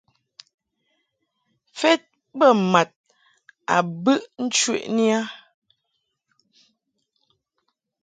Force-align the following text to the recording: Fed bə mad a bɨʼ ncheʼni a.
Fed 1.79 2.01
bə 2.37 2.47
mad 2.71 2.89
a 3.75 3.77
bɨʼ 4.03 4.21
ncheʼni 4.45 5.05
a. 5.17 5.19